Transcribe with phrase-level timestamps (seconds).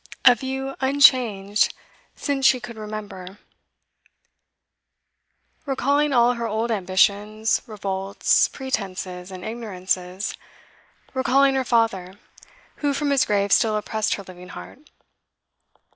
[0.25, 1.75] A view unchanged
[2.15, 3.37] since she could remember;
[5.67, 10.35] recalling all her old ambitions, revolts, pretences, and ignorances;
[11.13, 12.15] recalling her father,
[12.77, 14.79] who from his grave still oppressed her living heart.